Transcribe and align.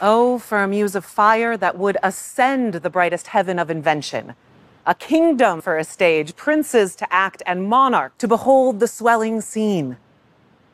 Oh, 0.00 0.38
for 0.38 0.62
a 0.62 0.68
muse 0.68 0.94
of 0.94 1.04
fire 1.04 1.56
that 1.56 1.76
would 1.76 1.96
ascend 2.04 2.74
the 2.74 2.90
brightest 2.90 3.28
heaven 3.28 3.58
of 3.58 3.68
invention. 3.68 4.34
A 4.86 4.94
kingdom 4.94 5.60
for 5.60 5.76
a 5.76 5.82
stage, 5.82 6.36
princes 6.36 6.94
to 6.96 7.12
act, 7.12 7.42
and 7.44 7.68
monarch 7.68 8.16
to 8.18 8.28
behold 8.28 8.78
the 8.78 8.86
swelling 8.86 9.40
scene. 9.40 9.96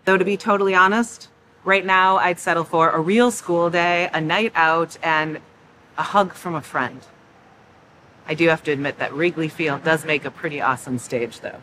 Though, 0.04 0.18
to 0.18 0.24
be 0.26 0.36
totally 0.36 0.74
honest, 0.74 1.28
right 1.64 1.86
now 1.86 2.18
I'd 2.18 2.38
settle 2.38 2.64
for 2.64 2.90
a 2.90 3.00
real 3.00 3.30
school 3.30 3.70
day, 3.70 4.10
a 4.12 4.20
night 4.20 4.52
out, 4.54 4.98
and 5.02 5.40
a 5.96 6.02
hug 6.02 6.34
from 6.34 6.54
a 6.54 6.60
friend. 6.60 7.00
I 8.28 8.34
do 8.34 8.48
have 8.48 8.62
to 8.64 8.72
admit 8.72 8.98
that 8.98 9.14
Wrigley 9.14 9.48
Field 9.48 9.84
does 9.84 10.04
make 10.04 10.26
a 10.26 10.30
pretty 10.30 10.60
awesome 10.60 10.98
stage, 10.98 11.40
though. 11.40 11.60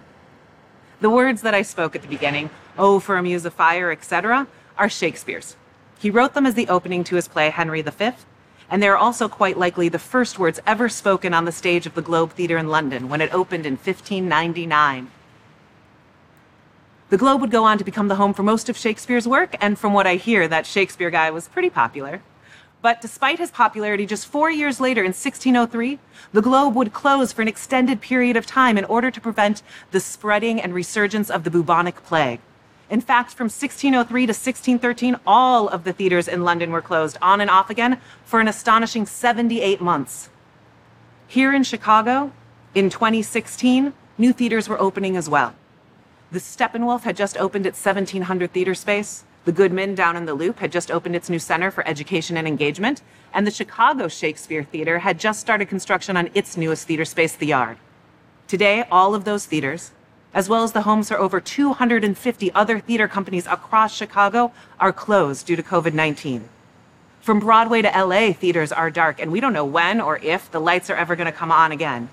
The 0.99 1.12
words 1.12 1.43
that 1.43 1.53
I 1.53 1.62
spoke 1.62 1.95
at 1.95 2.02
the 2.02 2.07
beginning, 2.07 2.49
oh, 2.77 2.99
for 2.99 3.17
a 3.17 3.23
muse 3.23 3.45
of 3.45 3.53
fire, 3.53 3.91
etc., 3.91 4.48
are 4.77 4.89
Shakespeare's. 4.89 5.55
He 6.01 6.09
wrote 6.09 6.33
them 6.33 6.47
as 6.47 6.55
the 6.55 6.67
opening 6.67 7.03
to 7.03 7.15
his 7.15 7.27
play 7.27 7.51
Henry 7.51 7.83
V, 7.83 8.09
and 8.71 8.81
they 8.81 8.87
are 8.87 8.97
also 8.97 9.29
quite 9.29 9.59
likely 9.59 9.87
the 9.87 9.99
first 9.99 10.39
words 10.39 10.59
ever 10.65 10.89
spoken 10.89 11.31
on 11.31 11.45
the 11.45 11.51
stage 11.51 11.85
of 11.85 11.93
the 11.93 12.01
Globe 12.01 12.31
Theatre 12.31 12.57
in 12.57 12.69
London 12.69 13.07
when 13.07 13.21
it 13.21 13.31
opened 13.31 13.67
in 13.67 13.73
1599. 13.73 15.11
The 17.11 17.17
Globe 17.17 17.39
would 17.41 17.51
go 17.51 17.65
on 17.65 17.77
to 17.77 17.83
become 17.83 18.07
the 18.07 18.15
home 18.15 18.33
for 18.33 18.41
most 18.41 18.67
of 18.67 18.77
Shakespeare's 18.77 19.27
work, 19.27 19.55
and 19.61 19.77
from 19.77 19.93
what 19.93 20.07
I 20.07 20.15
hear, 20.15 20.47
that 20.47 20.65
Shakespeare 20.65 21.11
guy 21.11 21.29
was 21.29 21.47
pretty 21.47 21.69
popular. 21.69 22.23
But 22.81 22.99
despite 22.99 23.38
his 23.38 23.52
popularity, 23.52 24.07
just 24.07 24.25
four 24.25 24.49
years 24.49 24.79
later, 24.79 25.02
in 25.02 25.09
1603, 25.09 25.99
the 26.33 26.41
Globe 26.41 26.73
would 26.73 26.93
close 26.93 27.31
for 27.31 27.43
an 27.43 27.47
extended 27.47 28.02
period 28.02 28.35
of 28.38 28.47
time 28.47 28.75
in 28.75 28.85
order 28.85 29.11
to 29.11 29.21
prevent 29.21 29.61
the 29.91 29.99
spreading 29.99 30.59
and 30.59 30.73
resurgence 30.73 31.29
of 31.29 31.43
the 31.43 31.52
bubonic 31.52 32.03
plague. 32.03 32.39
In 32.91 33.00
fact, 33.00 33.31
from 33.31 33.45
1603 33.45 34.26
to 34.26 34.31
1613, 34.31 35.16
all 35.26 35.70
of 35.70 35.86
the 35.86 35.94
theaters 35.94 36.27
in 36.27 36.44
London 36.44 36.72
were 36.72 36.81
closed 36.81 37.17
on 37.22 37.39
and 37.39 37.50
off 37.50 37.70
again 37.70 38.02
for 38.25 38.42
an 38.42 38.50
astonishing 38.50 39.06
78 39.06 39.80
months. 39.80 40.30
Here 41.25 41.53
in 41.56 41.64
Chicago, 41.64 42.33
in 42.75 42.89
2016, 42.89 43.94
new 44.17 44.33
theaters 44.33 44.67
were 44.67 44.80
opening 44.80 45.16
as 45.16 45.30
well. 45.30 45.56
The 46.33 46.39
Steppenwolf 46.39 47.03
had 47.03 47.16
just 47.16 47.38
opened 47.38 47.66
its 47.66 47.83
1700 47.83 48.52
theater 48.52 48.75
space. 48.75 49.23
The 49.45 49.53
Goodman 49.53 49.95
down 49.95 50.17
in 50.17 50.26
the 50.26 50.33
Loop 50.33 50.59
had 50.59 50.73
just 50.73 50.92
opened 50.92 51.16
its 51.16 51.30
new 51.30 51.39
Center 51.39 51.72
for 51.72 51.88
Education 51.88 52.36
and 52.36 52.45
Engagement, 52.45 53.02
and 53.33 53.48
the 53.48 53.52
Chicago 53.52 54.09
Shakespeare 54.09 54.64
Theater 54.64 55.00
had 55.00 55.17
just 55.17 55.39
started 55.39 55.70
construction 55.70 56.17
on 56.17 56.30
its 56.33 56.58
newest 56.58 56.88
theater 56.88 57.05
space, 57.05 57.38
The 57.38 57.48
Yard. 57.48 57.78
Today, 58.50 58.83
all 58.92 59.16
of 59.16 59.23
those 59.23 59.45
theaters, 59.45 59.92
as 60.33 60.47
well 60.47 60.63
as 60.63 60.71
the 60.71 60.83
homes 60.83 61.09
for 61.09 61.19
over 61.19 61.41
250 61.41 62.51
other 62.53 62.79
theater 62.79 63.07
companies 63.07 63.45
across 63.47 63.95
Chicago, 63.95 64.51
are 64.79 64.93
closed 64.93 65.45
due 65.45 65.55
to 65.55 65.63
COVID 65.63 65.93
19. 65.93 66.47
From 67.21 67.39
Broadway 67.39 67.81
to 67.81 67.89
LA, 67.89 68.33
theaters 68.33 68.71
are 68.71 68.89
dark, 68.89 69.19
and 69.19 69.31
we 69.31 69.39
don't 69.39 69.53
know 69.53 69.65
when 69.65 70.02
or 70.02 70.17
if 70.17 70.49
the 70.49 70.59
lights 70.59 70.89
are 70.89 70.95
ever 70.95 71.15
going 71.15 71.27
to 71.27 71.31
come 71.31 71.52
on 71.52 71.71
again. 71.71 72.09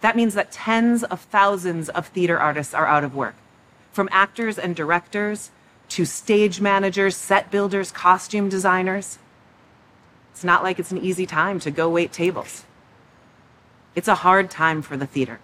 That 0.00 0.16
means 0.16 0.34
that 0.34 0.52
tens 0.52 1.02
of 1.02 1.20
thousands 1.20 1.88
of 1.88 2.06
theater 2.08 2.38
artists 2.38 2.74
are 2.74 2.86
out 2.86 3.04
of 3.04 3.14
work, 3.14 3.34
from 3.90 4.08
actors 4.12 4.58
and 4.58 4.76
directors 4.76 5.50
to 5.88 6.04
stage 6.04 6.60
managers, 6.60 7.16
set 7.16 7.50
builders, 7.50 7.90
costume 7.90 8.48
designers. 8.48 9.18
It's 10.32 10.44
not 10.44 10.62
like 10.62 10.78
it's 10.78 10.92
an 10.92 10.98
easy 10.98 11.26
time 11.26 11.58
to 11.60 11.70
go 11.70 11.88
wait 11.88 12.12
tables. 12.12 12.64
It's 13.94 14.08
a 14.08 14.16
hard 14.16 14.50
time 14.50 14.82
for 14.82 14.96
the 14.96 15.06
theater 15.06 15.40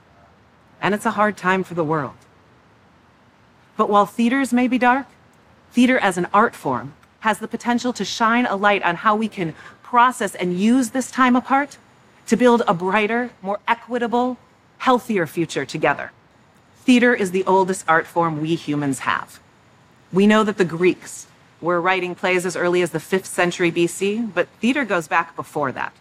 and 0.80 0.94
it's 0.94 1.06
a 1.06 1.12
hard 1.12 1.36
time 1.36 1.62
for 1.62 1.74
the 1.74 1.84
world. 1.84 2.14
But 3.76 3.88
while 3.88 4.06
theaters 4.06 4.52
may 4.52 4.68
be 4.68 4.78
dark, 4.78 5.06
theater 5.72 5.98
as 5.98 6.18
an 6.18 6.26
art 6.32 6.54
form 6.54 6.94
has 7.20 7.38
the 7.38 7.48
potential 7.48 7.92
to 7.92 8.04
shine 8.04 8.46
a 8.46 8.56
light 8.56 8.82
on 8.82 8.96
how 8.96 9.14
we 9.14 9.28
can 9.28 9.54
process 9.82 10.34
and 10.34 10.58
use 10.58 10.90
this 10.90 11.10
time 11.10 11.36
apart 11.36 11.78
to 12.26 12.36
build 12.36 12.62
a 12.66 12.74
brighter, 12.74 13.30
more 13.42 13.58
equitable, 13.66 14.38
healthier 14.78 15.26
future 15.26 15.64
together. 15.64 16.12
Theater 16.76 17.14
is 17.14 17.30
the 17.30 17.44
oldest 17.44 17.84
art 17.88 18.06
form 18.06 18.40
we 18.40 18.54
humans 18.54 19.00
have. 19.00 19.40
We 20.12 20.26
know 20.26 20.44
that 20.44 20.56
the 20.56 20.64
Greeks 20.64 21.26
were 21.60 21.80
writing 21.80 22.14
plays 22.14 22.46
as 22.46 22.56
early 22.56 22.82
as 22.82 22.90
the 22.90 22.98
5th 22.98 23.26
century 23.26 23.70
BC, 23.70 24.32
but 24.32 24.48
theater 24.60 24.84
goes 24.84 25.06
back 25.06 25.36
before 25.36 25.72
that. 25.72 25.92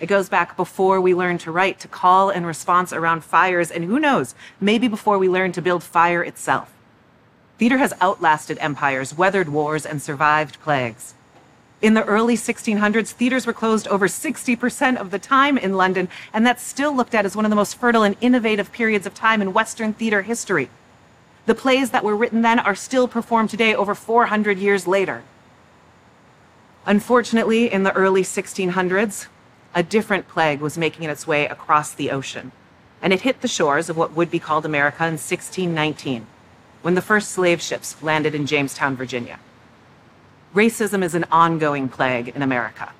It 0.00 0.06
goes 0.06 0.28
back 0.28 0.56
before 0.56 1.00
we 1.00 1.14
learned 1.14 1.40
to 1.40 1.50
write, 1.50 1.80
to 1.80 1.88
call 1.88 2.30
and 2.30 2.46
response 2.46 2.92
around 2.92 3.24
fires, 3.24 3.70
and 3.70 3.84
who 3.84 3.98
knows, 3.98 4.34
maybe 4.60 4.86
before 4.86 5.18
we 5.18 5.28
learned 5.28 5.54
to 5.54 5.62
build 5.62 5.82
fire 5.82 6.22
itself. 6.22 6.72
Theater 7.58 7.78
has 7.78 7.94
outlasted 8.00 8.58
empires, 8.60 9.16
weathered 9.16 9.48
wars, 9.48 9.84
and 9.84 10.00
survived 10.00 10.60
plagues. 10.60 11.14
In 11.82 11.94
the 11.94 12.04
early 12.04 12.36
1600s, 12.36 13.10
theaters 13.10 13.46
were 13.46 13.52
closed 13.52 13.88
over 13.88 14.06
60% 14.06 14.96
of 14.96 15.10
the 15.10 15.18
time 15.18 15.58
in 15.58 15.74
London, 15.74 16.08
and 16.32 16.46
that's 16.46 16.62
still 16.62 16.94
looked 16.94 17.14
at 17.14 17.24
as 17.24 17.34
one 17.34 17.44
of 17.44 17.50
the 17.50 17.56
most 17.56 17.76
fertile 17.76 18.04
and 18.04 18.16
innovative 18.20 18.72
periods 18.72 19.06
of 19.06 19.14
time 19.14 19.42
in 19.42 19.52
Western 19.52 19.92
theater 19.92 20.22
history. 20.22 20.70
The 21.46 21.54
plays 21.54 21.90
that 21.90 22.04
were 22.04 22.16
written 22.16 22.42
then 22.42 22.58
are 22.60 22.74
still 22.74 23.08
performed 23.08 23.50
today 23.50 23.74
over 23.74 23.94
400 23.94 24.58
years 24.58 24.86
later. 24.86 25.22
Unfortunately, 26.84 27.72
in 27.72 27.82
the 27.82 27.92
early 27.94 28.22
1600s, 28.22 29.26
a 29.74 29.82
different 29.82 30.28
plague 30.28 30.60
was 30.60 30.78
making 30.78 31.08
its 31.08 31.26
way 31.26 31.46
across 31.46 31.92
the 31.92 32.10
ocean, 32.10 32.52
and 33.02 33.12
it 33.12 33.22
hit 33.22 33.40
the 33.40 33.48
shores 33.48 33.88
of 33.88 33.96
what 33.96 34.14
would 34.14 34.30
be 34.30 34.38
called 34.38 34.64
America 34.64 35.04
in 35.04 35.12
1619, 35.12 36.26
when 36.82 36.94
the 36.94 37.02
first 37.02 37.30
slave 37.30 37.60
ships 37.60 38.02
landed 38.02 38.34
in 38.34 38.46
Jamestown, 38.46 38.96
Virginia. 38.96 39.38
Racism 40.54 41.02
is 41.02 41.14
an 41.14 41.26
ongoing 41.30 41.88
plague 41.88 42.28
in 42.28 42.42
America, 42.42 42.92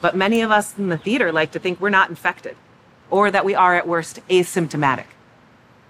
but 0.00 0.16
many 0.16 0.40
of 0.40 0.50
us 0.50 0.78
in 0.78 0.88
the 0.88 0.98
theater 0.98 1.32
like 1.32 1.50
to 1.52 1.58
think 1.58 1.80
we're 1.80 1.90
not 1.90 2.10
infected, 2.10 2.56
or 3.10 3.30
that 3.30 3.44
we 3.44 3.54
are 3.54 3.74
at 3.74 3.88
worst 3.88 4.20
asymptomatic. 4.28 5.06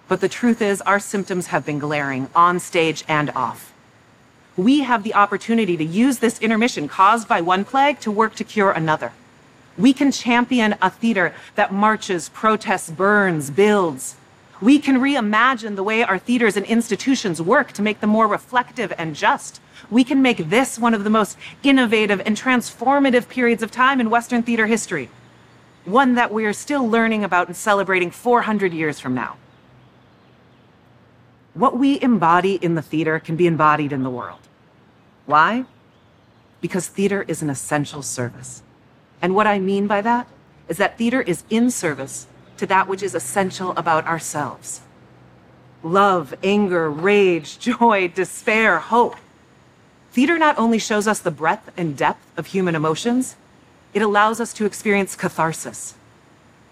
But 0.09 0.21
the 0.21 0.29
truth 0.29 0.61
is, 0.61 0.81
our 0.83 1.01
symptoms 1.01 1.49
have 1.49 1.65
been 1.65 1.79
glaring 1.79 2.29
on 2.35 2.61
stage 2.61 3.05
and 3.09 3.31
off. 3.31 3.73
We 4.57 4.81
have 4.81 5.03
the 5.03 5.15
opportunity 5.15 5.77
to 5.77 5.85
use 5.85 6.19
this 6.19 6.39
intermission 6.41 6.89
caused 6.89 7.27
by 7.27 7.41
one 7.41 7.65
plague 7.65 8.01
to 8.01 8.11
work 8.11 8.35
to 8.37 8.45
cure 8.45 8.71
another. 8.71 9.13
We 9.77 9.93
can 9.93 10.13
champion 10.13 10.77
a 10.81 10.91
theater 10.91 11.35
that 11.57 11.73
marches, 11.73 12.29
protests, 12.29 12.91
burns, 12.91 13.51
builds. 13.51 14.17
We 14.61 14.79
can 14.79 14.99
reimagine 14.99 15.77
the 15.77 15.83
way 15.83 16.03
our 16.03 16.19
theaters 16.19 16.57
and 16.57 16.65
institutions 16.67 17.43
work 17.43 17.73
to 17.73 17.83
make 17.83 18.01
them 18.01 18.11
more 18.11 18.29
reflective 18.29 18.93
and 18.97 19.17
just. 19.17 19.61
We 19.91 20.05
can 20.05 20.23
make 20.23 20.49
this 20.49 20.79
one 20.79 20.95
of 20.95 21.05
the 21.05 21.11
most 21.11 21.37
innovative 21.63 22.23
and 22.25 22.37
transformative 22.37 23.29
periods 23.29 23.63
of 23.63 23.71
time 23.71 24.01
in 24.01 24.11
Western 24.11 24.43
theater 24.43 24.67
history. 24.67 25.11
One 25.85 26.15
that 26.15 26.33
we 26.33 26.47
are 26.47 26.53
still 26.53 26.89
learning 26.89 27.25
about 27.25 27.49
and 27.49 27.57
celebrating 27.57 28.11
400 28.11 28.73
years 28.73 29.01
from 29.01 29.15
now. 29.15 29.37
What 31.53 31.77
we 31.77 32.01
embody 32.01 32.55
in 32.55 32.75
the 32.75 32.83
theater 32.83 33.21
can 33.21 33.37
be 33.37 33.47
embodied 33.47 33.93
in 33.93 34.03
the 34.03 34.11
world. 34.11 34.41
Why? 35.27 35.65
Because 36.61 36.89
theater 36.89 37.25
is 37.29 37.43
an 37.43 37.51
essential 37.51 38.03
service. 38.03 38.64
And 39.25 39.35
what 39.35 39.47
I 39.47 39.59
mean 39.59 39.87
by 39.87 40.03
that 40.03 40.29
is 40.69 40.77
that 40.77 40.99
theater 40.99 41.23
is 41.23 41.45
in 41.49 41.71
service 41.71 42.27
to 42.59 42.67
that 42.67 42.87
which 42.87 43.03
is 43.03 43.15
essential 43.15 43.71
about 43.71 44.07
ourselves 44.07 44.83
love, 45.83 46.35
anger, 46.43 46.91
rage, 46.91 47.59
joy, 47.71 48.09
despair, 48.09 48.81
hope. 48.81 49.17
Theater 50.13 50.39
not 50.39 50.59
only 50.59 50.79
shows 50.79 51.09
us 51.09 51.21
the 51.21 51.31
breadth 51.31 51.71
and 51.75 51.97
depth 51.97 52.39
of 52.39 52.49
human 52.49 52.75
emotions, 52.75 53.37
it 53.95 54.03
allows 54.03 54.41
us 54.41 54.53
to 54.53 54.67
experience 54.67 55.17
catharsis, 55.17 55.95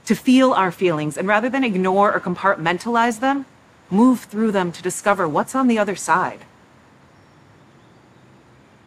to 0.04 0.14
feel 0.14 0.52
our 0.52 0.70
feelings, 0.70 1.16
and 1.16 1.26
rather 1.26 1.48
than 1.48 1.64
ignore 1.64 2.12
or 2.12 2.20
compartmentalize 2.20 3.20
them, 3.20 3.46
move 3.88 4.20
through 4.20 4.52
them 4.52 4.72
to 4.72 4.82
discover 4.82 5.26
what's 5.26 5.54
on 5.54 5.68
the 5.68 5.78
other 5.78 5.96
side. 5.96 6.40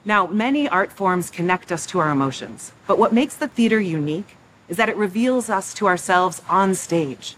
Now, 0.08 0.28
many 0.28 0.70
art 0.70 0.92
forms 0.92 1.32
connect 1.32 1.72
us 1.72 1.88
to 1.88 2.00
our 2.00 2.12
emotions, 2.12 2.72
but 2.86 3.00
what 3.00 3.12
makes 3.12 3.36
the 3.36 3.48
theater 3.48 3.80
unique 3.80 4.38
is 4.70 4.78
that 4.78 4.88
it 4.88 4.96
reveals 4.96 5.50
us 5.50 5.74
to 5.74 5.88
ourselves 5.88 6.44
on 6.48 6.76
stage 6.76 7.36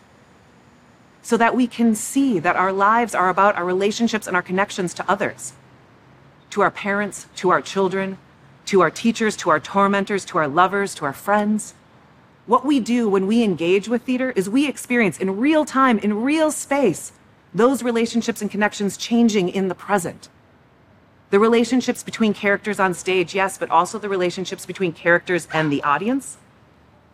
so 1.21 1.37
that 1.37 1.55
we 1.55 1.65
can 1.65 1.95
see 1.95 2.39
that 2.39 2.55
our 2.57 2.73
lives 2.73 3.15
are 3.15 3.29
about 3.29 3.55
our 3.55 3.65
relationships 3.65 4.27
and 4.27 4.35
our 4.35 4.41
connections 4.41 4.93
to 4.93 5.09
others, 5.09 5.53
to 6.49 6.61
our 6.61 6.71
parents, 6.71 7.27
to 7.35 7.49
our 7.49 7.61
children, 7.61 8.17
to 8.65 8.81
our 8.81 8.91
teachers, 8.91 9.37
to 9.37 9.49
our 9.49 9.59
tormentors, 9.59 10.25
to 10.25 10.37
our 10.37 10.47
lovers, 10.47 10.93
to 10.95 11.05
our 11.05 11.13
friends. 11.13 11.73
What 12.47 12.65
we 12.65 12.81
do 12.81 13.09
when 13.09 13.27
we 13.27 13.43
engage 13.43 13.87
with 13.87 14.03
theater 14.03 14.31
is 14.35 14.49
we 14.49 14.67
experience 14.67 15.17
in 15.17 15.37
real 15.37 15.63
time, 15.63 15.99
in 15.99 16.21
real 16.21 16.51
space, 16.51 17.13
those 17.53 17.81
relationships 17.81 18.41
and 18.41 18.51
connections 18.51 18.97
changing 18.97 19.49
in 19.49 19.69
the 19.69 19.75
present. 19.75 20.29
The 21.29 21.39
relationships 21.39 22.03
between 22.03 22.33
characters 22.33 22.79
on 22.79 22.93
stage, 22.93 23.35
yes, 23.35 23.57
but 23.57 23.69
also 23.69 23.99
the 23.99 24.07
relationships 24.07 24.65
between 24.65 24.93
characters 24.93 25.47
and 25.53 25.71
the 25.71 25.83
audience, 25.83 26.37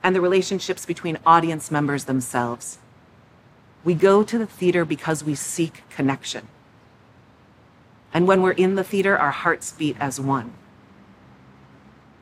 and 0.04 0.16
the 0.16 0.22
relationships 0.22 0.86
between 0.86 1.18
audience 1.26 1.72
members 1.72 2.06
themselves. 2.06 2.78
We 3.84 3.96
go 3.96 4.24
to 4.24 4.38
the 4.38 4.46
theater 4.46 4.86
because 4.86 5.24
we 5.24 5.34
seek 5.36 5.84
connection. 5.90 6.48
And 8.14 8.28
when 8.28 8.44
we're 8.44 8.52
in 8.52 8.76
the 8.76 8.84
theater, 8.84 9.18
our 9.18 9.32
hearts 9.32 9.72
beat 9.72 9.98
as 10.00 10.20
one. 10.20 10.54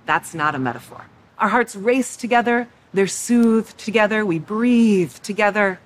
That's 0.05 0.33
not 0.33 0.55
a 0.55 0.59
metaphor. 0.59 1.07
Our 1.37 1.49
hearts 1.49 1.75
race 1.75 2.15
together, 2.15 2.69
they're 2.93 3.07
soothed 3.07 3.77
together, 3.77 4.25
we 4.25 4.39
breathe 4.39 5.15
together. 5.15 5.79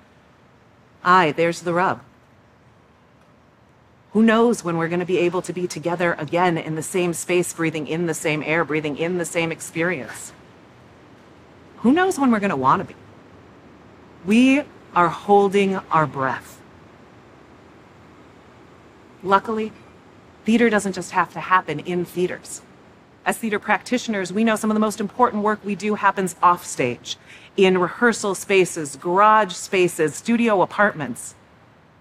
Aye, 1.02 1.32
there's 1.32 1.62
the 1.62 1.74
rub. 1.74 2.00
Who 4.16 4.22
knows 4.22 4.64
when 4.64 4.78
we're 4.78 4.88
going 4.88 5.00
to 5.00 5.04
be 5.04 5.18
able 5.18 5.42
to 5.42 5.52
be 5.52 5.66
together 5.66 6.14
again 6.14 6.56
in 6.56 6.74
the 6.74 6.82
same 6.82 7.12
space, 7.12 7.52
breathing 7.52 7.86
in 7.86 8.06
the 8.06 8.14
same 8.14 8.42
air, 8.42 8.64
breathing 8.64 8.96
in 8.96 9.18
the 9.18 9.26
same 9.26 9.52
experience? 9.52 10.32
Who 11.80 11.92
knows 11.92 12.18
when 12.18 12.30
we're 12.30 12.40
going 12.40 12.48
to 12.48 12.56
want 12.56 12.80
to 12.80 12.88
be? 12.88 12.98
We 14.24 14.62
are 14.94 15.08
holding 15.08 15.76
our 15.90 16.06
breath. 16.06 16.58
Luckily, 19.22 19.70
theater 20.46 20.70
doesn't 20.70 20.94
just 20.94 21.10
have 21.10 21.30
to 21.34 21.40
happen 21.40 21.80
in 21.80 22.06
theaters. 22.06 22.62
As 23.26 23.36
theater 23.36 23.58
practitioners, 23.58 24.32
we 24.32 24.44
know 24.44 24.56
some 24.56 24.70
of 24.70 24.74
the 24.74 24.80
most 24.80 24.98
important 24.98 25.42
work 25.42 25.62
we 25.62 25.74
do 25.74 25.94
happens 25.94 26.36
offstage, 26.42 27.18
in 27.54 27.76
rehearsal 27.76 28.34
spaces, 28.34 28.96
garage 28.96 29.52
spaces, 29.52 30.14
studio 30.14 30.62
apartments. 30.62 31.34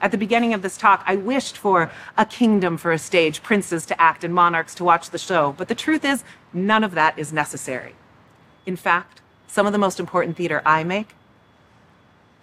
At 0.06 0.12
the 0.12 0.20
beginning 0.20 0.54
of 0.54 0.62
this 0.62 0.78
talk, 0.78 1.04
I 1.08 1.16
wished 1.16 1.58
for 1.58 1.90
a 2.16 2.28
kingdom 2.28 2.78
for 2.78 2.92
a 2.92 3.00
stage, 3.00 3.42
princes 3.42 3.88
to 3.88 4.00
act, 4.00 4.24
and 4.24 4.36
monarchs 4.36 4.76
to 4.76 4.84
watch 4.84 5.10
the 5.10 5.18
show. 5.18 5.56
But 5.58 5.68
the 5.68 5.74
truth 5.74 6.06
is, 6.06 6.24
none 6.54 6.84
of 6.84 6.94
that 6.94 7.18
is 7.18 7.34
necessary. 7.34 7.96
In 8.68 8.76
fact, 8.76 9.22
some 9.48 9.66
of 9.66 9.72
the 9.74 9.80
most 9.80 10.00
important 10.00 10.38
theater 10.38 10.62
I 10.64 10.84
make 10.84 11.16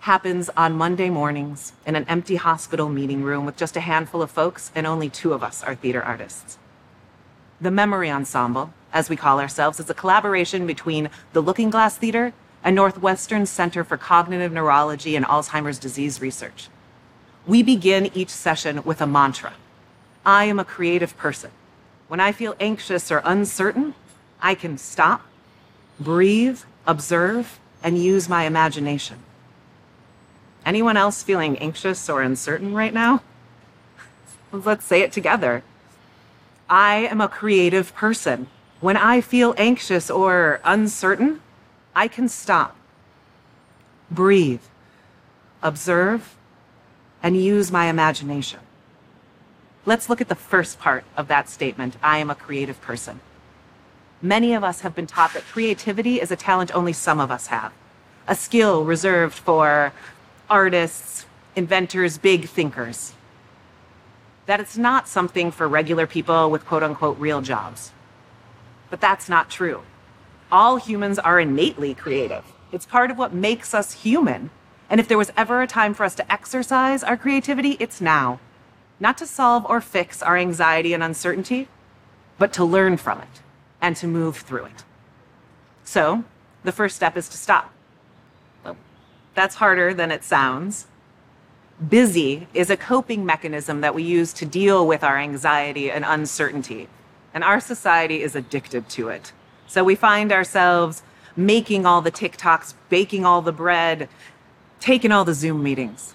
happens 0.01 0.51
on 0.57 0.73
Monday 0.73 1.09
mornings 1.09 1.73
in 1.87 1.95
an 1.95 2.05
empty 2.09 2.35
hospital 2.35 2.89
meeting 2.89 3.23
room 3.23 3.47
with 3.47 3.57
just 3.57 3.77
a 3.77 3.81
handful 3.81 4.23
of 4.23 4.33
folks, 4.33 4.73
and 4.75 4.85
only 4.85 5.09
two 5.09 5.33
of 5.33 5.45
us 5.45 5.63
are 5.63 5.77
theater 5.77 6.03
artists. 6.03 6.59
The 7.61 7.71
Memory 7.71 8.11
Ensemble, 8.11 8.75
as 8.93 9.09
we 9.09 9.15
call 9.15 9.39
ourselves, 9.39 9.79
is 9.79 9.89
a 9.89 9.95
collaboration 9.95 10.67
between 10.67 11.11
the 11.33 11.41
Lookingglass 11.41 11.97
Theater 11.97 12.33
and 12.65 12.75
Northwestern 12.75 13.47
Center 13.47 13.85
for 13.85 13.97
Cognitive 13.97 14.51
Neurology 14.51 15.15
and 15.15 15.25
Alzheimer's 15.25 15.79
Disease 15.79 16.21
Research. 16.21 16.69
We 17.47 17.63
begin 17.63 18.11
each 18.15 18.31
session 18.31 18.83
with 18.85 19.01
a 19.01 19.07
mantra 19.07 19.55
I 20.25 20.45
am 20.45 20.61
a 20.61 20.65
creative 20.65 21.17
person. 21.17 21.51
When 22.07 22.21
I 22.21 22.31
feel 22.31 22.55
anxious 22.61 23.11
or 23.11 23.23
uncertain, 23.25 23.95
I 24.41 24.55
can 24.55 24.79
stop, 24.79 25.23
breathe, 25.99 26.61
observe, 26.87 27.59
and 27.83 27.99
use 27.99 28.29
my 28.29 28.45
imagination. 28.45 29.19
Anyone 30.65 30.97
else 30.97 31.23
feeling 31.23 31.59
anxious 31.59 32.09
or 32.09 32.23
uncertain 32.23 32.73
right 32.73 32.95
now? 32.95 33.23
Let's 34.53 34.85
say 34.85 35.01
it 35.01 35.11
together. 35.11 35.65
I 36.71 37.09
am 37.11 37.21
a 37.21 37.29
creative 37.29 37.93
person. 37.95 38.47
When 38.81 38.97
I 38.97 39.21
feel 39.21 39.55
anxious 39.59 40.11
or 40.11 40.61
uncertain, 40.65 41.41
I 41.95 42.07
can 42.09 42.29
stop, 42.29 42.77
breathe, 44.11 44.63
observe, 45.63 46.37
and 47.23 47.37
use 47.37 47.71
my 47.71 47.87
imagination. 47.87 48.61
Let's 49.85 50.09
look 50.09 50.21
at 50.21 50.29
the 50.29 50.35
first 50.35 50.79
part 50.79 51.05
of 51.17 51.29
that 51.29 51.49
statement 51.49 51.97
I 52.03 52.19
am 52.19 52.31
a 52.31 52.35
creative 52.35 52.81
person. 52.81 53.21
Many 54.21 54.55
of 54.55 54.63
us 54.63 54.83
have 54.83 54.95
been 54.95 55.07
taught 55.07 55.35
that 55.35 55.45
creativity 55.45 56.21
is 56.21 56.31
a 56.31 56.37
talent 56.37 56.75
only 56.75 56.93
some 56.93 57.21
of 57.21 57.31
us 57.31 57.49
have, 57.49 57.73
a 58.29 58.35
skill 58.37 58.85
reserved 58.85 59.35
for 59.35 59.93
artists, 60.49 61.27
inventors, 61.57 62.19
big 62.19 62.49
thinkers 62.49 63.15
that 64.47 64.61
it's 64.61 64.77
not 64.77 65.09
something 65.09 65.51
for 65.51 65.69
regular 65.69 66.07
people 66.07 66.51
with 66.51 66.67
quote 66.67 66.83
unquote 66.83 67.19
real 67.19 67.41
jobs. 67.41 67.93
But 68.91 69.01
that's 69.01 69.29
not 69.29 69.51
true. 69.51 69.83
All 70.51 70.77
humans 70.77 71.19
are 71.19 71.41
innately 71.41 71.95
creative. 71.95 72.45
It's 72.73 72.87
part 72.87 73.11
of 73.11 73.19
what 73.19 73.33
makes 73.33 73.75
us 73.75 73.93
human. 73.93 74.51
And 74.93 75.01
if 75.01 75.09
there 75.09 75.19
was 75.19 75.33
ever 75.37 75.63
a 75.63 75.67
time 75.67 75.95
for 75.95 76.05
us 76.05 76.15
to 76.17 76.33
exercise 76.33 77.03
our 77.03 77.17
creativity, 77.17 77.79
it's 77.81 78.01
now. 78.01 78.39
Not 79.01 79.19
to 79.19 79.27
solve 79.27 79.67
or 79.69 79.81
fix 79.81 80.23
our 80.23 80.37
anxiety 80.37 80.93
and 80.93 81.03
uncertainty, 81.03 81.67
but 82.39 82.53
to 82.53 82.65
learn 82.65 82.97
from 82.99 83.19
it 83.19 83.41
and 83.81 83.97
to 83.97 84.07
move 84.07 84.37
through 84.37 84.67
it. 84.67 84.85
So, 85.83 86.23
the 86.63 86.71
first 86.71 86.95
step 86.95 87.17
is 87.17 87.29
to 87.31 87.37
stop. 87.37 87.73
Well, 88.65 88.77
that's 89.35 89.57
harder 89.57 89.93
than 89.93 90.13
it 90.13 90.23
sounds 90.23 90.87
busy 91.89 92.47
is 92.55 92.71
a 92.71 92.77
coping 92.77 93.25
mechanism 93.25 93.81
that 93.81 93.95
we 93.95 94.03
use 94.03 94.33
to 94.35 94.47
deal 94.47 94.87
with 94.87 95.03
our 95.03 95.19
anxiety 95.19 95.91
and 95.91 96.05
uncertainty. 96.05 96.89
And 97.35 97.43
our 97.43 97.61
society 97.61 98.23
is 98.23 98.37
addicted 98.37 98.89
to 98.91 99.09
it. 99.09 99.33
So 99.67 99.83
we 99.83 99.95
find 99.95 100.33
ourselves 100.33 101.03
making 101.35 101.87
all 101.87 102.03
the 102.03 102.13
TikToks, 102.13 102.75
baking 102.91 103.25
all 103.25 103.41
the 103.41 103.53
bread, 103.53 104.09
taking 104.83 105.13
all 105.13 105.25
the 105.25 105.33
Zoom 105.33 105.63
meetings. 105.63 106.15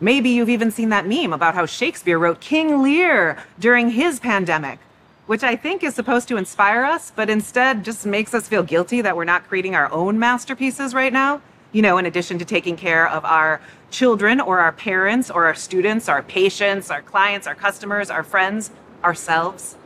Maybe 0.00 0.30
you've 0.30 0.48
even 0.48 0.70
seen 0.70 0.88
that 0.88 1.06
meme 1.06 1.34
about 1.34 1.54
how 1.54 1.66
Shakespeare 1.66 2.18
wrote 2.18 2.40
King 2.40 2.82
Lear 2.82 3.36
during 3.58 3.90
his 3.90 4.18
pandemic, 4.18 4.78
which 5.26 5.42
I 5.44 5.54
think 5.54 5.84
is 5.84 5.94
supposed 5.94 6.28
to 6.28 6.38
inspire 6.38 6.82
us, 6.82 7.12
but 7.14 7.28
instead 7.28 7.84
just 7.84 8.06
makes 8.06 8.32
us 8.32 8.48
feel 8.48 8.62
guilty 8.62 9.02
that 9.02 9.14
we're 9.14 9.24
not 9.24 9.46
creating 9.46 9.74
our 9.74 9.92
own 9.92 10.18
masterpieces 10.18 10.94
right 10.94 11.12
now. 11.12 11.42
You 11.72 11.82
know, 11.82 11.98
in 11.98 12.06
addition 12.06 12.38
to 12.38 12.46
taking 12.46 12.74
care 12.74 13.06
of 13.06 13.26
our 13.26 13.60
children 13.90 14.40
or 14.40 14.58
our 14.58 14.72
parents 14.72 15.30
or 15.30 15.44
our 15.44 15.54
students, 15.54 16.08
our 16.08 16.22
patients, 16.22 16.90
our 16.90 17.02
clients, 17.02 17.46
our 17.46 17.54
customers, 17.54 18.08
our 18.08 18.24
friends, 18.24 18.70
ourselves. 19.04 19.76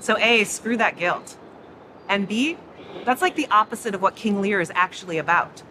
So, 0.00 0.16
A, 0.16 0.44
screw 0.44 0.78
that 0.78 0.96
guilt. 0.96 1.36
And 2.08 2.26
B, 2.26 2.56
that's 3.04 3.20
like 3.20 3.36
the 3.36 3.46
opposite 3.50 3.94
of 3.94 4.00
what 4.00 4.16
King 4.16 4.40
Lear 4.40 4.62
is 4.62 4.72
actually 4.74 5.18
about. 5.18 5.62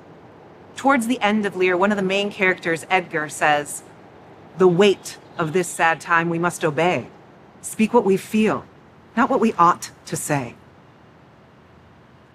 Towards 0.75 1.07
the 1.07 1.19
end 1.21 1.45
of 1.45 1.55
Lear, 1.55 1.77
one 1.77 1.91
of 1.91 1.97
the 1.97 2.03
main 2.03 2.31
characters, 2.31 2.85
Edgar, 2.89 3.29
says, 3.29 3.83
The 4.57 4.67
weight 4.67 5.17
of 5.37 5.53
this 5.53 5.67
sad 5.67 6.01
time 6.01 6.29
we 6.29 6.39
must 6.39 6.65
obey. 6.65 7.07
Speak 7.61 7.93
what 7.93 8.05
we 8.05 8.17
feel, 8.17 8.65
not 9.15 9.29
what 9.29 9.39
we 9.39 9.53
ought 9.53 9.91
to 10.05 10.15
say. 10.15 10.55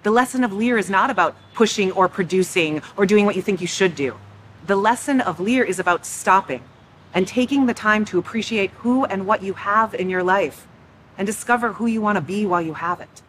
The 0.02 0.10
lesson 0.10 0.44
of 0.44 0.52
Lear 0.52 0.78
is 0.78 0.88
not 0.88 1.10
about 1.10 1.36
pushing 1.54 1.90
or 1.92 2.08
producing 2.08 2.82
or 2.96 3.04
doing 3.04 3.26
what 3.26 3.36
you 3.36 3.42
think 3.42 3.60
you 3.60 3.66
should 3.66 3.94
do. 3.94 4.16
The 4.66 4.76
lesson 4.76 5.20
of 5.20 5.40
Lear 5.40 5.64
is 5.64 5.78
about 5.78 6.06
stopping 6.06 6.62
and 7.12 7.26
taking 7.26 7.66
the 7.66 7.74
time 7.74 8.04
to 8.06 8.18
appreciate 8.18 8.70
who 8.78 9.04
and 9.04 9.26
what 9.26 9.42
you 9.42 9.54
have 9.54 9.94
in 9.94 10.08
your 10.08 10.22
life 10.22 10.66
and 11.16 11.26
discover 11.26 11.74
who 11.74 11.86
you 11.86 12.00
want 12.00 12.16
to 12.16 12.22
be 12.22 12.46
while 12.46 12.62
you 12.62 12.74
have 12.74 13.00
it. 13.00 13.22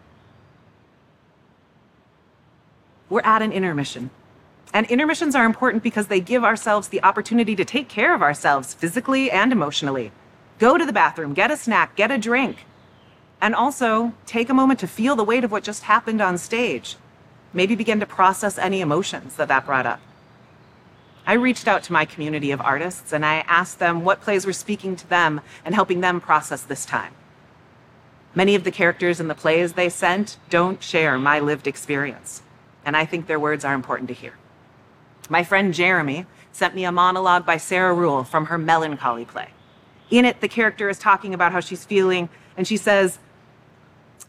We're 3.10 3.22
at 3.22 3.41
an 3.41 3.51
intermission. 3.51 4.12
And 4.73 4.85
intermissions 4.88 5.35
are 5.35 5.45
important 5.45 5.81
because 5.81 6.07
they 6.07 6.19
give 6.19 6.43
ourselves 6.43 6.89
the 6.89 7.01
opportunity 7.03 7.55
to 7.55 7.65
take 7.65 7.89
care 7.89 8.13
of 8.13 8.21
ourselves 8.21 8.73
physically 8.73 9.31
and 9.31 9.51
emotionally. 9.51 10.11
Go 10.59 10.77
to 10.77 10.85
the 10.85 10.93
bathroom, 10.93 11.33
get 11.33 11.51
a 11.51 11.57
snack, 11.57 11.95
get 11.95 12.11
a 12.11 12.17
drink. 12.17 12.65
And 13.41 13.55
also 13.55 14.13
take 14.25 14.49
a 14.49 14.53
moment 14.53 14.79
to 14.81 14.88
feel 14.88 15.15
the 15.15 15.23
weight 15.23 15.43
of 15.43 15.51
what 15.51 15.63
just 15.63 15.83
happened 15.83 16.21
on 16.21 16.38
stage. 16.38 16.97
Maybe 17.53 17.75
begin 17.75 17.99
to 17.99 18.05
process 18.05 18.57
any 18.57 18.81
emotions 18.81 19.35
that 19.38 19.47
that 19.47 19.65
brought 19.65 19.85
up. 19.85 20.01
I 21.25 21.33
reached 21.33 21.67
out 21.67 21.83
to 21.83 21.93
my 21.93 22.05
community 22.05 22.51
of 22.51 22.61
artists 22.61 23.13
and 23.13 23.25
I 23.25 23.45
asked 23.47 23.79
them 23.79 24.03
what 24.03 24.21
plays 24.21 24.45
were 24.45 24.53
speaking 24.53 24.95
to 24.97 25.09
them 25.09 25.41
and 25.63 25.73
helping 25.73 26.01
them 26.01 26.21
process 26.21 26.61
this 26.61 26.85
time. 26.85 27.13
Many 28.35 28.53
of 28.55 28.63
the 28.63 28.71
characters 28.71 29.19
in 29.19 29.27
the 29.27 29.35
plays 29.35 29.73
they 29.73 29.89
sent 29.89 30.38
don't 30.49 30.83
share 30.83 31.17
my 31.17 31.39
lived 31.39 31.65
experience, 31.65 32.43
and 32.85 32.95
I 32.95 33.05
think 33.05 33.25
their 33.25 33.39
words 33.39 33.65
are 33.65 33.73
important 33.73 34.07
to 34.09 34.13
hear. 34.13 34.33
My 35.29 35.43
friend 35.43 35.74
Jeremy 35.74 36.25
sent 36.51 36.75
me 36.75 36.83
a 36.83 36.91
monologue 36.91 37.45
by 37.45 37.57
Sarah 37.57 37.93
Ruhl 37.93 38.24
from 38.24 38.48
her 38.48 38.57
Melancholy 38.57 39.25
play. 39.25 39.50
In 40.09 40.25
it, 40.25 40.41
the 40.41 40.48
character 40.48 40.89
is 40.89 40.98
talking 40.98 41.33
about 41.33 41.51
how 41.51 41.59
she's 41.59 41.86
feeling, 41.86 42.29
and 42.57 42.67
she 42.67 42.77
says, 42.77 43.19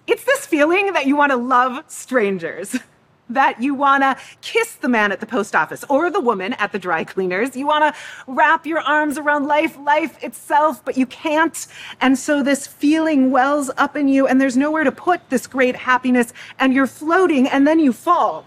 It's 0.07 0.25
this 0.25 0.45
feeling 0.47 0.93
that 0.93 1.07
you 1.07 1.17
want 1.17 1.33
to 1.33 1.37
love 1.37 1.85
strangers. 1.89 2.77
that 3.31 3.63
you 3.63 3.75
want 3.75 4.03
to 4.03 4.17
kiss 4.43 4.75
the 4.75 4.89
man 4.89 5.13
at 5.13 5.21
the 5.21 5.27
post 5.27 5.55
office 5.55 5.85
or 5.89 6.11
the 6.11 6.21
woman 6.21 6.53
at 6.55 6.73
the 6.73 6.79
dry 6.79 7.05
cleaners. 7.05 7.57
You 7.57 7.67
want 7.67 7.95
to 7.95 8.01
wrap 8.27 8.67
your 8.67 8.81
arms 8.81 9.17
around 9.19 9.47
life, 9.47 9.79
life 9.79 10.23
itself, 10.23 10.85
but 10.85 10.97
you 10.97 11.07
can't. 11.07 11.67
And 12.01 12.19
so 12.19 12.43
this 12.43 12.67
feeling 12.67 13.31
wells 13.31 13.71
up 13.77 13.97
in 13.97 14.09
you, 14.09 14.27
and 14.27 14.41
there's 14.41 14.57
nowhere 14.57 14.85
to 14.85 14.93
put 14.93 15.31
this 15.31 15.47
great 15.47 15.77
happiness, 15.77 16.33
and 16.59 16.75
you're 16.75 16.89
floating, 16.89 17.47
and 17.47 17.67
then 17.67 17.79
you 17.79 17.93
fall. 17.93 18.45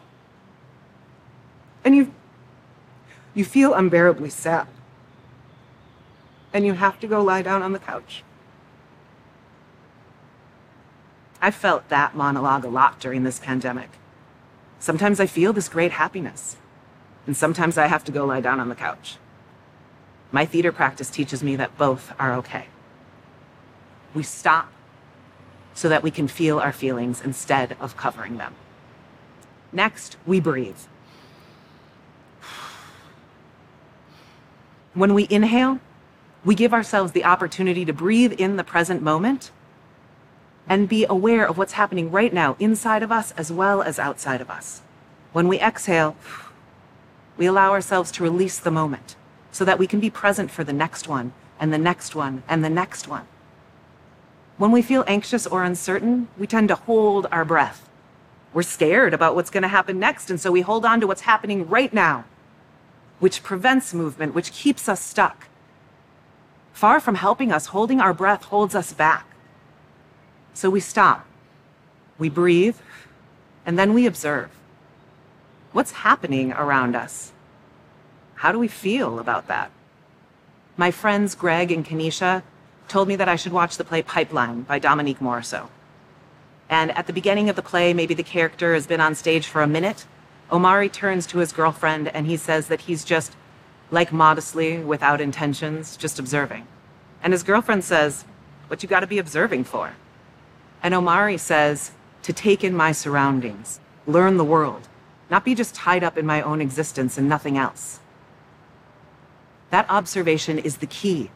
And 1.85 1.95
you, 1.95 2.13
you 3.33 3.45
feel 3.45 3.73
unbearably 3.73 4.29
sad. 4.29 4.67
And 6.53 6.65
you 6.65 6.73
have 6.73 6.99
to 6.99 7.07
go 7.07 7.23
lie 7.23 7.41
down 7.41 7.63
on 7.63 7.73
the 7.73 7.79
couch. 7.79 8.23
I 11.41 11.51
felt 11.51 11.89
that 11.89 12.15
monologue 12.15 12.63
a 12.63 12.69
lot 12.69 12.99
during 12.99 13.23
this 13.23 13.39
pandemic. 13.39 13.89
Sometimes 14.79 15.19
I 15.19 15.25
feel 15.25 15.51
this 15.51 15.67
great 15.67 15.93
happiness, 15.93 16.57
and 17.25 17.35
sometimes 17.35 17.77
I 17.77 17.87
have 17.87 18.03
to 18.05 18.11
go 18.11 18.25
lie 18.25 18.41
down 18.41 18.59
on 18.59 18.69
the 18.69 18.75
couch. 18.75 19.17
My 20.31 20.45
theater 20.45 20.71
practice 20.71 21.09
teaches 21.09 21.43
me 21.43 21.55
that 21.57 21.77
both 21.77 22.13
are 22.19 22.33
okay. 22.35 22.67
We 24.13 24.23
stop, 24.23 24.71
so 25.73 25.89
that 25.89 26.03
we 26.03 26.11
can 26.11 26.27
feel 26.27 26.59
our 26.59 26.71
feelings 26.71 27.21
instead 27.21 27.75
of 27.79 27.97
covering 27.97 28.37
them. 28.37 28.55
Next, 29.71 30.17
we 30.25 30.39
breathe. 30.39 30.77
When 34.93 35.13
we 35.13 35.27
inhale, 35.29 35.79
we 36.45 36.55
give 36.55 36.73
ourselves 36.73 37.13
the 37.13 37.25
opportunity 37.25 37.85
to 37.85 37.93
breathe 37.93 38.33
in 38.33 38.57
the 38.57 38.63
present 38.63 39.01
moment 39.01 39.51
and 40.67 40.87
be 40.87 41.05
aware 41.09 41.45
of 41.45 41.57
what's 41.57 41.73
happening 41.73 42.11
right 42.11 42.33
now 42.33 42.55
inside 42.59 43.03
of 43.03 43.11
us 43.11 43.31
as 43.37 43.51
well 43.51 43.81
as 43.81 43.99
outside 43.99 44.39
of 44.39 44.49
us. 44.49 44.81
When 45.31 45.47
we 45.47 45.59
exhale, 45.59 46.15
we 47.37 47.45
allow 47.45 47.71
ourselves 47.71 48.11
to 48.13 48.23
release 48.23 48.59
the 48.59 48.71
moment 48.71 49.15
so 49.51 49.65
that 49.65 49.79
we 49.79 49.87
can 49.87 49.99
be 49.99 50.09
present 50.09 50.51
for 50.51 50.63
the 50.63 50.73
next 50.73 51.07
one 51.07 51.33
and 51.59 51.73
the 51.73 51.77
next 51.77 52.15
one 52.15 52.43
and 52.47 52.63
the 52.63 52.69
next 52.69 53.07
one. 53.07 53.27
When 54.57 54.71
we 54.71 54.83
feel 54.83 55.03
anxious 55.07 55.47
or 55.47 55.63
uncertain, 55.63 56.27
we 56.37 56.45
tend 56.45 56.67
to 56.67 56.75
hold 56.75 57.27
our 57.31 57.43
breath. 57.43 57.89
We're 58.53 58.61
scared 58.61 59.13
about 59.13 59.33
what's 59.33 59.49
going 59.49 59.63
to 59.63 59.67
happen 59.67 59.99
next, 59.99 60.29
and 60.29 60.39
so 60.39 60.51
we 60.51 60.61
hold 60.61 60.85
on 60.85 61.01
to 61.01 61.07
what's 61.07 61.21
happening 61.21 61.67
right 61.67 61.91
now, 61.91 62.25
which 63.23 63.41
prevents 63.41 63.93
movement, 63.93 64.35
which 64.35 64.51
keeps 64.51 64.89
us 64.89 64.99
stuck. 64.99 65.47
Far 66.73 66.99
from 66.99 67.15
helping 67.15 67.53
us, 67.53 67.67
holding 67.67 68.01
our 68.01 68.13
breath 68.13 68.43
holds 68.43 68.75
us 68.75 68.91
back. 68.91 69.25
So 70.53 70.69
we 70.69 70.81
stop, 70.81 71.25
we 72.17 72.27
breathe, 72.27 72.75
and 73.65 73.79
then 73.79 73.93
we 73.93 74.05
observe. 74.05 74.49
What's 75.71 76.03
happening 76.03 76.51
around 76.51 76.97
us? 76.97 77.31
How 78.35 78.51
do 78.51 78.59
we 78.59 78.67
feel 78.67 79.19
about 79.19 79.47
that? 79.47 79.71
My 80.75 80.91
friends 80.91 81.33
Greg 81.33 81.71
and 81.71 81.85
Kanisha 81.85 82.43
told 82.89 83.07
me 83.07 83.15
that 83.15 83.29
I 83.29 83.37
should 83.37 83.53
watch 83.53 83.77
the 83.77 83.85
play 83.85 84.01
Pipeline 84.01 84.63
by 84.63 84.79
Dominique 84.79 85.21
Morisseau. 85.21 85.69
And 86.69 86.91
at 86.91 87.07
the 87.07 87.13
beginning 87.13 87.47
of 87.47 87.55
the 87.55 87.61
play, 87.61 87.93
maybe 87.93 88.15
the 88.15 88.21
character 88.35 88.73
has 88.73 88.85
been 88.85 88.99
on 88.99 89.15
stage 89.15 89.47
for 89.47 89.61
a 89.61 89.67
minute. 89.67 90.07
Omari 90.51 90.89
turns 90.89 91.25
to 91.27 91.39
his 91.39 91.51
girlfriend 91.51 92.07
and 92.09 92.27
he 92.27 92.37
says 92.37 92.67
that 92.67 92.81
he's 92.81 93.03
just, 93.03 93.35
like 93.91 94.11
modestly, 94.11 94.79
without 94.79 95.21
intentions, 95.21 95.97
just 95.97 96.19
observing. 96.19 96.67
And 97.21 97.33
his 97.33 97.43
girlfriend 97.43 97.83
says, 97.83 98.25
What 98.67 98.83
you 98.83 98.89
gotta 98.89 99.07
be 99.07 99.19
observing 99.19 99.63
for? 99.63 99.93
And 100.81 100.93
Omari 100.93 101.37
says, 101.37 101.91
To 102.23 102.33
take 102.33 102.63
in 102.63 102.75
my 102.75 102.91
surroundings, 102.91 103.79
learn 104.05 104.37
the 104.37 104.43
world, 104.43 104.87
not 105.29 105.45
be 105.45 105.55
just 105.55 105.73
tied 105.73 106.03
up 106.03 106.17
in 106.17 106.25
my 106.25 106.41
own 106.41 106.61
existence 106.61 107.17
and 107.17 107.29
nothing 107.29 107.57
else. 107.57 107.99
That 109.69 109.89
observation 109.89 110.59
is 110.59 110.77
the 110.77 110.85
key 110.85 111.31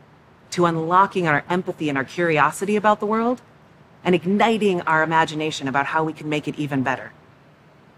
to 0.52 0.66
unlocking 0.66 1.28
our 1.28 1.44
empathy 1.50 1.90
and 1.90 1.98
our 1.98 2.04
curiosity 2.04 2.76
about 2.76 3.00
the 3.00 3.06
world 3.06 3.42
and 4.04 4.14
igniting 4.14 4.82
our 4.82 5.04
imagination 5.04 5.68
about 5.68 5.88
how 5.88 6.04
we 6.04 6.14
can 6.14 6.30
make 6.30 6.48
it 6.48 6.56
even 6.56 6.84
better. 6.84 7.12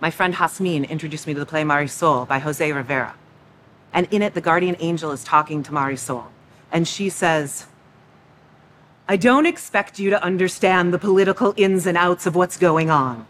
My 0.01 0.11
friend 0.11 0.35
Hasmin 0.35 0.87
introduced 0.89 1.27
me 1.27 1.33
to 1.33 1.39
the 1.39 1.45
play 1.45 1.63
Marisol 1.63 2.27
by 2.27 2.39
Jose 2.39 2.71
Rivera. 2.71 3.15
And 3.91 4.07
in 4.11 4.21
it, 4.21 4.33
the 4.33 4.41
guardian 4.41 4.77
angel 4.79 5.11
is 5.11 5.23
talking 5.23 5.61
to 5.63 5.71
Marisol. 5.71 6.25
And 6.71 6.87
she 6.87 7.09
says, 7.09 7.65
I 9.07 9.17
don't 9.17 9.45
expect 9.45 9.99
you 9.99 10.09
to 10.11 10.23
understand 10.23 10.93
the 10.93 10.99
political 10.99 11.53
ins 11.57 11.85
and 11.85 11.97
outs 11.97 12.25
of 12.25 12.35
what's 12.35 12.57
going 12.57 12.89
on, 12.89 13.25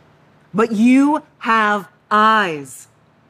but 0.53 0.73
you 0.73 1.23
have 1.39 1.87
eyes. 2.11 2.89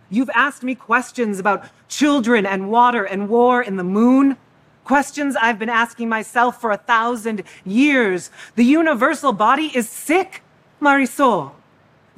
You've 0.10 0.32
asked 0.34 0.64
me 0.64 0.74
questions 0.74 1.38
about 1.38 1.70
children 1.88 2.46
and 2.48 2.72
water 2.72 3.04
and 3.04 3.30
war 3.30 3.62
and 3.62 3.78
the 3.78 3.84
moon. 3.84 4.36
Questions 4.84 5.36
I've 5.36 5.60
been 5.60 5.70
asking 5.70 6.10
myself 6.10 6.60
for 6.60 6.72
a 6.72 6.78
thousand 6.78 7.44
years. 7.64 8.32
The 8.56 8.66
universal 8.66 9.32
body 9.32 9.72
is 9.76 9.88
sick, 9.88 10.42
Marisol. 10.82 11.52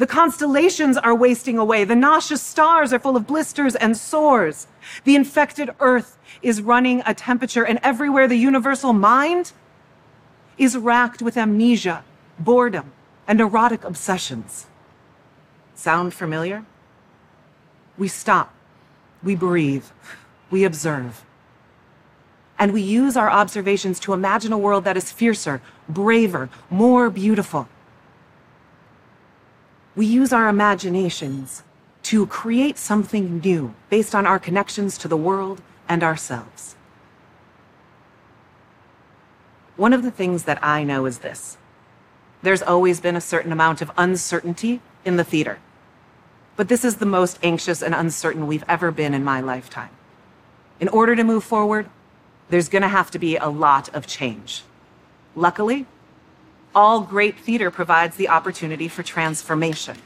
The 0.02 0.08
constellations 0.08 0.98
are 0.98 1.14
wasting 1.14 1.60
away. 1.60 1.84
The 1.84 1.96
nauseous 1.96 2.42
stars 2.42 2.92
are 2.92 2.98
full 2.98 3.16
of 3.16 3.28
blisters 3.28 3.76
and 3.76 3.96
sores. 3.96 4.66
The 5.04 5.16
infected 5.16 5.70
earth 5.80 6.18
is 6.42 6.60
running 6.60 7.04
a 7.06 7.14
temperature, 7.14 7.64
and 7.64 7.78
everywhere 7.84 8.28
the 8.28 8.36
universal 8.36 8.94
mind 8.94 9.52
is 10.58 10.76
racked 10.76 11.22
with 11.22 11.38
amnesia, 11.38 12.04
boredom, 12.40 12.94
and 13.28 13.40
erotic 13.40 13.84
obsessions. 13.84 14.66
Sound 15.76 16.16
familiar? 16.16 16.66
We 17.96 18.08
stop, 18.08 18.56
we 19.22 19.36
breathe, 19.36 19.86
we 20.50 20.64
observe. 20.64 21.24
And 22.58 22.74
we 22.74 22.82
use 22.82 23.16
our 23.16 23.30
observations 23.30 24.00
to 24.00 24.14
imagine 24.14 24.52
a 24.52 24.58
world 24.58 24.84
that 24.86 24.98
is 24.98 25.12
fiercer, 25.12 25.62
braver, 25.88 26.50
more 26.72 27.12
beautiful. 27.12 27.70
We 29.96 30.06
use 30.06 30.32
our 30.32 30.48
imaginations 30.48 31.64
to 32.04 32.26
create 32.28 32.78
something 32.78 33.40
new 33.40 33.74
based 33.90 34.16
on 34.16 34.26
our 34.26 34.40
connections 34.40 34.98
to 35.00 35.08
the 35.08 35.18
world 35.18 35.62
and 35.88 36.04
ourselves. 36.04 36.76
One 39.76 39.94
of 39.94 40.04
the 40.04 40.12
things 40.12 40.44
that 40.44 40.64
I 40.64 40.84
know 40.84 41.06
is 41.06 41.20
this 41.20 41.58
there's 42.42 42.62
always 42.62 43.00
been 43.00 43.16
a 43.16 43.22
certain 43.22 43.52
amount 43.52 43.82
of 43.82 43.92
uncertainty 43.98 44.82
in 45.06 45.18
the 45.18 45.24
theater. 45.24 45.60
But 46.56 46.70
this 46.70 46.84
is 46.84 46.96
the 46.96 47.06
most 47.06 47.40
anxious 47.44 47.82
and 47.82 47.94
uncertain 47.94 48.48
we've 48.48 48.64
ever 48.68 48.92
been 48.92 49.14
in 49.14 49.24
my 49.24 49.42
lifetime. 49.42 49.90
In 50.80 50.88
order 50.88 51.16
to 51.16 51.24
move 51.24 51.44
forward, 51.44 51.88
there's 52.50 52.70
going 52.70 52.82
to 52.82 52.88
have 52.88 53.12
to 53.12 53.20
be 53.20 53.38
a 53.38 53.48
lot 53.48 53.90
of 53.96 54.08
change. 54.08 54.64
Luckily, 55.36 55.86
all 56.74 57.02
great 57.02 57.38
theater 57.40 57.70
provides 57.72 58.16
the 58.16 58.30
opportunity 58.30 58.88
for 58.88 59.04
transformation. 59.04 59.98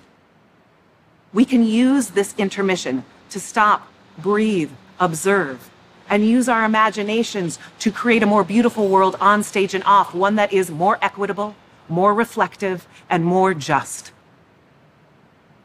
We 1.34 1.46
can 1.46 1.64
use 1.64 2.10
this 2.10 2.34
intermission 2.38 3.04
to 3.30 3.40
stop, 3.40 3.88
breathe, 4.18 4.72
observe, 5.00 5.70
and 6.10 6.26
use 6.26 6.48
our 6.48 6.64
imaginations 6.64 7.60
to 7.80 7.92
create 7.92 8.24
a 8.24 8.28
more 8.28 8.44
beautiful 8.44 8.88
world 8.88 9.16
on 9.20 9.44
stage 9.44 9.74
and 9.74 9.84
off, 9.84 10.14
one 10.14 10.36
that 10.36 10.54
is 10.54 10.70
more 10.70 10.98
equitable, 11.02 11.56
more 11.90 12.14
reflective, 12.14 12.88
and 13.10 13.26
more 13.26 13.54
just. 13.54 14.12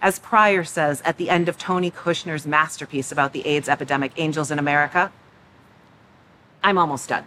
As 0.03 0.19
Pryor 0.19 0.65
says 0.65 1.03
at 1.03 1.19
the 1.19 1.29
end 1.29 1.49
of 1.49 1.59
Tony 1.59 1.91
Kushner's 1.91 2.47
masterpiece 2.47 3.13
about 3.13 3.33
the 3.33 3.47
AIDS 3.47 3.69
epidemic, 3.69 4.13
Angels 4.17 4.51
in 4.51 4.59
America, 4.59 5.13
I'm 6.63 6.79
almost 6.79 7.09
done. 7.09 7.25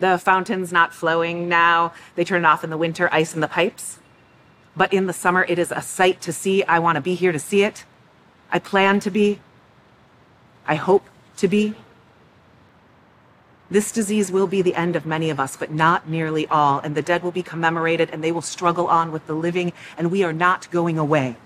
The 0.00 0.18
fountain's 0.18 0.72
not 0.72 0.94
flowing 0.94 1.48
now. 1.48 1.92
They 2.16 2.24
turn 2.24 2.44
it 2.44 2.46
off 2.46 2.64
in 2.64 2.70
the 2.70 2.78
winter, 2.78 3.08
ice 3.12 3.34
in 3.34 3.40
the 3.40 3.48
pipes. 3.48 3.98
But 4.74 4.92
in 4.92 5.06
the 5.06 5.12
summer, 5.12 5.44
it 5.48 5.58
is 5.58 5.70
a 5.70 5.82
sight 5.82 6.20
to 6.22 6.32
see. 6.32 6.64
I 6.64 6.78
want 6.78 6.96
to 6.96 7.02
be 7.02 7.14
here 7.14 7.32
to 7.32 7.38
see 7.38 7.62
it. 7.62 7.84
I 8.50 8.58
plan 8.58 8.98
to 9.00 9.10
be. 9.10 9.40
I 10.66 10.74
hope 10.74 11.08
to 11.36 11.48
be. 11.48 11.74
This 13.70 13.92
disease 13.92 14.32
will 14.32 14.46
be 14.46 14.62
the 14.62 14.74
end 14.74 14.96
of 14.96 15.06
many 15.06 15.30
of 15.30 15.38
us, 15.38 15.56
but 15.56 15.70
not 15.70 16.08
nearly 16.08 16.46
all. 16.48 16.80
And 16.80 16.94
the 16.94 17.02
dead 17.02 17.22
will 17.22 17.30
be 17.30 17.42
commemorated 17.42 18.10
and 18.10 18.24
they 18.24 18.32
will 18.32 18.42
struggle 18.42 18.88
on 18.88 19.12
with 19.12 19.26
the 19.26 19.34
living, 19.34 19.72
and 19.96 20.10
we 20.10 20.24
are 20.24 20.32
not 20.32 20.70
going 20.70 20.98
away. 20.98 21.36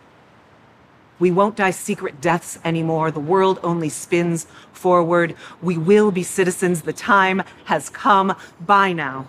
We 1.19 1.31
won't 1.31 1.57
die 1.57 1.71
secret 1.71 2.21
deaths 2.21 2.59
anymore. 2.65 3.11
The 3.11 3.21
world 3.21 3.61
only 3.63 3.89
spins 3.89 4.47
forward. 4.73 5.37
We 5.63 5.79
will 5.79 6.11
be 6.11 6.23
citizens. 6.23 6.83
The 6.83 6.93
time 6.93 7.43
has 7.67 7.89
come. 7.89 8.37
Bye 8.61 8.93
now. 8.93 9.27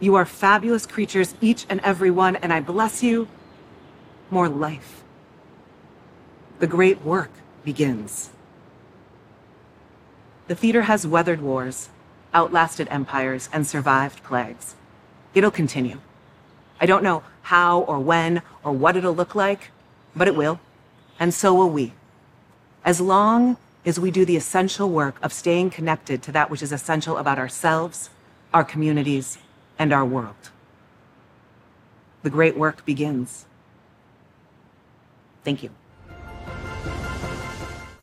You 0.00 0.16
are 0.16 0.26
fabulous 0.26 0.84
creatures, 0.84 1.34
each 1.40 1.64
and 1.68 1.80
every 1.80 2.10
one, 2.10 2.34
and 2.36 2.52
I 2.52 2.60
bless 2.60 3.02
you. 3.02 3.28
More 4.30 4.48
life. 4.48 5.04
The 6.58 6.66
great 6.66 7.02
work 7.02 7.30
begins. 7.64 8.30
The 10.48 10.56
theater 10.56 10.82
has 10.82 11.06
weathered 11.06 11.40
wars, 11.40 11.88
outlasted 12.34 12.88
empires, 12.90 13.48
and 13.52 13.64
survived 13.64 14.24
plagues. 14.24 14.74
It'll 15.34 15.52
continue. 15.52 16.00
I 16.80 16.86
don't 16.86 17.04
know 17.04 17.22
how 17.42 17.80
or 17.82 18.00
when 18.00 18.42
or 18.64 18.72
what 18.72 18.96
it'll 18.96 19.14
look 19.14 19.36
like, 19.36 19.70
but 20.16 20.26
it 20.26 20.34
will 20.34 20.58
and 21.22 21.32
so 21.32 21.54
will 21.54 21.70
we. 21.70 21.92
As 22.84 23.00
long 23.00 23.56
as 23.86 24.00
we 24.00 24.10
do 24.10 24.24
the 24.24 24.36
essential 24.36 24.90
work 24.90 25.22
of 25.22 25.32
staying 25.32 25.70
connected 25.70 26.20
to 26.24 26.32
that 26.32 26.50
which 26.50 26.62
is 26.62 26.72
essential 26.72 27.16
about 27.16 27.38
ourselves, 27.38 28.10
our 28.52 28.64
communities, 28.64 29.38
and 29.78 29.92
our 29.92 30.04
world. 30.04 30.50
The 32.24 32.30
great 32.30 32.56
work 32.56 32.84
begins. 32.84 33.46
Thank 35.44 35.62
you. 35.62 35.70